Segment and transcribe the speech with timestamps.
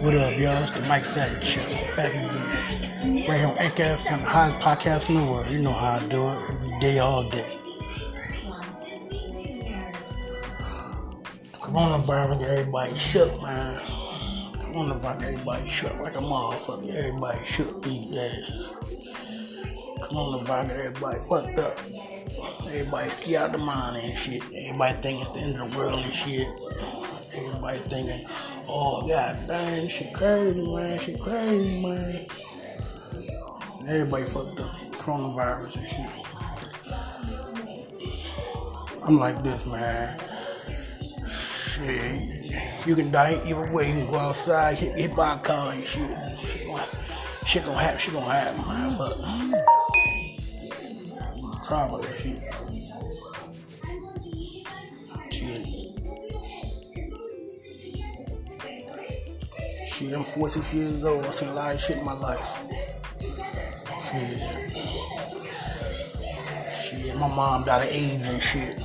[0.00, 0.62] What up, y'all?
[0.62, 1.62] It's the Mike Savage Show.
[1.96, 3.26] Back again.
[3.26, 5.46] Right here on FM, the hottest podcast in the world.
[5.48, 6.50] You know how I do it.
[6.50, 7.58] Every day, all day.
[11.54, 13.80] Coronavirus everybody shook, man.
[14.58, 16.94] Coronavirus everybody shook like a motherfucker.
[16.94, 18.68] Everybody shook these days.
[20.02, 21.78] Coronavirus everybody fucked up.
[22.66, 24.42] Everybody scared out the mind and shit.
[24.54, 26.46] Everybody thinking it's the end of the world and shit.
[27.34, 28.26] Everybody thinking,
[28.68, 32.26] oh god damn, she crazy, man, she crazy, man.
[33.88, 34.70] Everybody fucked up.
[34.98, 36.10] Coronavirus and shit.
[39.04, 40.18] I'm like this, man.
[41.28, 43.88] Shit, you can die either way.
[43.88, 46.10] You can go outside, hit, hit by a car and shit.
[47.46, 48.00] Shit gonna, happen.
[48.00, 48.90] Shit gonna happen, man.
[48.98, 49.16] Fuck.
[51.64, 52.08] Probably.
[52.16, 52.42] Shit.
[59.96, 61.24] Shit, I'm 46 years old.
[61.24, 62.58] I've seen a lot of shit in my life.
[64.04, 64.38] Shit.
[66.70, 68.78] Shit, my mom died of AIDS and shit.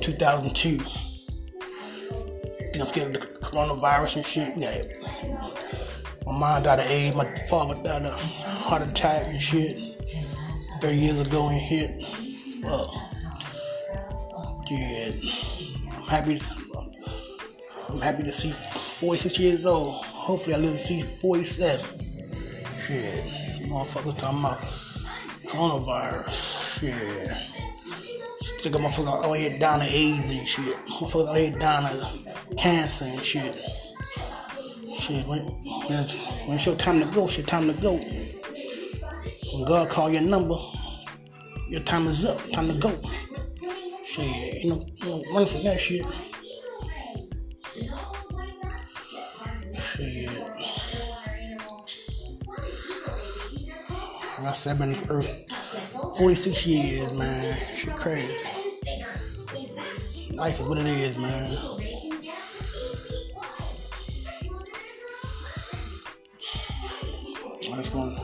[0.00, 0.78] 2002.
[0.78, 0.90] Think
[2.80, 4.56] I'm scared of the coronavirus and shit.
[4.56, 4.82] Yeah.
[6.24, 7.14] My mom died of AIDS.
[7.14, 10.02] My father died of heart attack and shit.
[10.80, 12.02] 30 years ago and shit.
[12.62, 12.88] Fuck.
[14.70, 15.12] Yeah.
[15.92, 16.40] I'm happy.
[17.94, 20.04] I'm happy to see 46 years old.
[20.04, 21.78] Hopefully, I live to see 47.
[22.84, 23.24] Shit.
[23.68, 24.60] Motherfuckers talking about
[25.46, 26.80] coronavirus.
[26.80, 27.30] Shit.
[28.40, 30.74] Stick a motherfucker out here down to AIDS and shit.
[30.88, 33.64] Motherfuckers out here down to cancer and shit.
[34.98, 35.38] Shit, when,
[35.90, 37.96] it's, when it's your time to go, it's your time to go.
[39.52, 40.56] When God call your number,
[41.68, 42.42] your time is up.
[42.50, 42.90] Time to go.
[44.04, 45.78] Shit, you know, you know run from that.
[45.78, 46.04] Shit.
[54.46, 55.50] I said, I've been on Earth
[56.18, 57.66] 46 years, man.
[57.66, 58.44] Shit crazy.
[60.32, 61.50] Life is what it is, man.
[67.60, 68.18] Just want,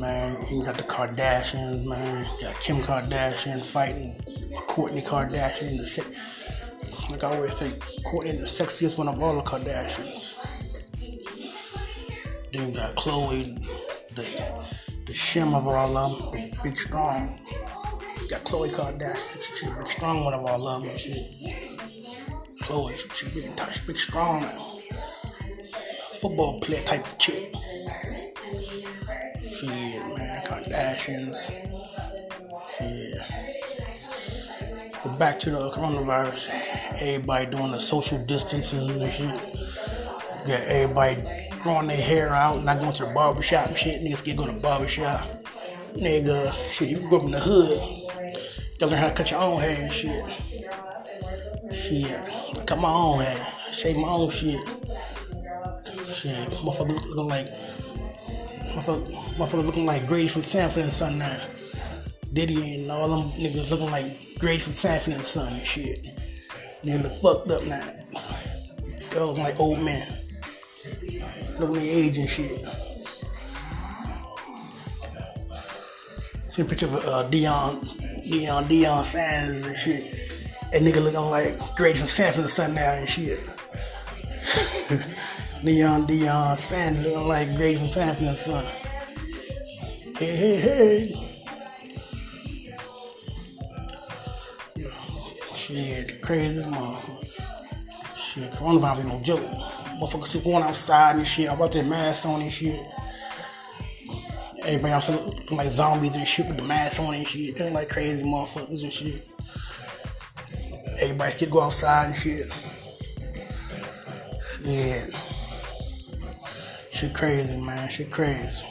[0.00, 2.28] man, you got the Kardashians, man.
[2.38, 4.14] You got Kim Kardashian fighting
[4.68, 5.76] Kourtney Kardashian.
[5.76, 6.16] The se-
[7.10, 7.68] like I always say,
[8.06, 10.36] Kourtney the sexiest one of all the Kardashians.
[12.52, 13.62] Then you got Khloe,
[14.14, 14.24] the
[15.10, 17.36] the shim of of them, big strong.
[18.28, 21.26] Got Khloe Kardashian, she, she's a big strong one of them and shit.
[22.60, 24.46] Khloe, she big, she big strong,
[26.20, 27.52] football player type of chick.
[29.42, 31.50] Shit, man, Kardashians.
[32.78, 33.18] Shit.
[35.02, 36.50] But back to the coronavirus.
[37.02, 39.34] Everybody doing the social distancing and shit.
[40.46, 44.02] Got everybody growing their hair out, not going to the barber shop and shit.
[44.02, 45.26] Niggas can't go to the barber shop.
[45.94, 47.78] Nigga, shit, you grew up in the hood.
[48.80, 50.24] You learn how to cut your own hair and shit.
[51.72, 53.46] Shit, I cut my own hair.
[53.70, 54.60] Shave my own shit.
[56.12, 57.48] Shit, motherfucker looking like
[58.72, 61.40] Motherfucker, motherfucker looking like Grady from Sanford and Son now.
[62.32, 66.04] Diddy and all them niggas looking like Grady from Sanford and Son and shit.
[66.84, 67.84] Niggas look fucked up now.
[69.10, 70.06] They looking like old men.
[71.58, 72.52] Looking their age and shit.
[76.48, 77.84] See a picture of uh, Deion,
[78.24, 80.04] Deion, Deion Sanders and shit.
[80.72, 83.40] That nigga looking like Grady from Sanford and Son now and shit.
[85.62, 88.64] Leon Deion Sanders looking like Grady from Sanford and Son.
[90.16, 91.14] Hey, hey, hey.
[95.54, 98.16] Shit, crazy as motherfucker.
[98.16, 99.79] Shit, coronavirus ain't no joke.
[100.00, 101.50] Motherfuckers still going outside and shit.
[101.50, 102.80] I got their masks on and shit.
[104.62, 107.58] Everybody else looking like zombies and shit with the masks on and shit.
[107.58, 109.26] Look like crazy motherfuckers and shit.
[111.00, 112.50] Everybody still go outside and shit.
[114.62, 115.14] Shit.
[116.92, 117.88] Shit crazy, man.
[117.90, 118.64] Shit crazy.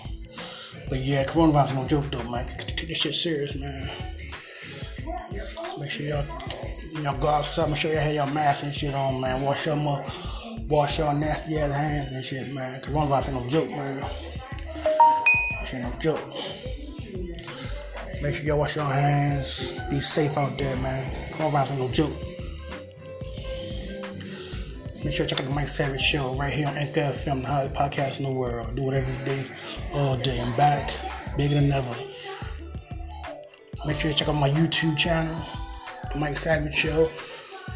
[0.90, 2.48] But yeah, coronavirus no joke though, man.
[2.58, 3.88] Take this shit serious, man.
[5.80, 7.70] Make sure y'all, know, go outside.
[7.70, 9.42] Make sure y'all have your mask and shit on, man.
[9.44, 10.04] Wash your mo-
[10.70, 12.80] wash your nasty ass hands and shit, man.
[12.82, 14.04] Coronavirus ain't no joke, man.
[15.62, 16.20] This ain't no joke.
[18.22, 19.72] Make sure y'all wash your hands.
[19.90, 21.04] Be safe out there, man.
[21.32, 22.14] Coronavirus ain't no joke.
[25.04, 27.48] Make sure you check out the Mike Savage Show right here on Anchor FM, the
[27.48, 28.76] hottest podcast in the world.
[28.76, 29.44] Do it every day,
[29.96, 30.40] all day.
[30.40, 30.92] I'm back,
[31.36, 31.96] bigger than ever.
[33.88, 35.36] Make sure you check out my YouTube channel,
[36.12, 37.10] the Mike Savage Show.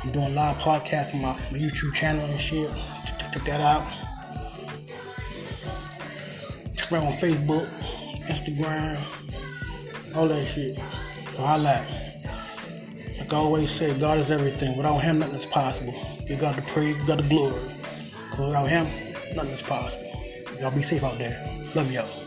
[0.04, 2.70] I'm doing live podcasts on my, my YouTube channel and shit.
[3.32, 3.84] Check that out.
[6.76, 7.66] Check me out on Facebook,
[8.28, 8.98] Instagram,
[10.16, 10.76] all that shit.
[10.76, 11.88] So I like.
[13.18, 14.76] Like I always say, God is everything.
[14.76, 15.96] Without Him, nothing is possible.
[16.28, 17.62] You got the praise, you got the glory.
[18.32, 18.84] Cause without Him,
[19.36, 20.12] nothing is possible.
[20.60, 21.42] Y'all be safe out there.
[21.76, 22.23] Love y'all.